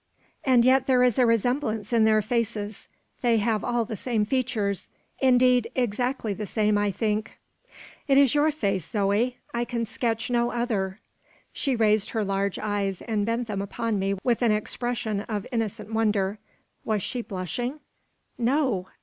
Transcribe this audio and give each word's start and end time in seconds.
and 0.43 0.65
yet 0.65 0.87
there 0.87 1.03
is 1.03 1.19
a 1.19 1.27
resemblance 1.27 1.93
in 1.93 2.05
their 2.05 2.23
faces! 2.23 2.87
They 3.21 3.37
have 3.37 3.63
all 3.63 3.85
the 3.85 3.95
same 3.95 4.25
features; 4.25 4.89
indeed, 5.19 5.69
exactly 5.75 6.33
the 6.33 6.47
same, 6.47 6.75
I 6.75 6.89
think." 6.89 7.37
"It 8.07 8.17
is 8.17 8.33
your 8.33 8.49
face, 8.49 8.83
Zoe; 8.83 9.37
I 9.53 9.63
can 9.63 9.85
sketch 9.85 10.31
no 10.31 10.49
other." 10.51 10.99
She 11.53 11.75
raised 11.75 12.09
her 12.09 12.23
large 12.25 12.57
eyes, 12.57 13.03
and 13.03 13.27
bent 13.27 13.47
them 13.47 13.61
upon 13.61 13.99
me 13.99 14.15
with 14.23 14.41
an 14.41 14.51
expression 14.51 15.19
of 15.29 15.45
innocent 15.51 15.93
wonder. 15.93 16.39
Was 16.83 17.03
she 17.03 17.21
blushing? 17.21 17.79
No! 18.39 18.87